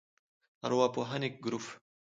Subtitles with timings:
[0.65, 1.65] ارواپوهنې ګروپ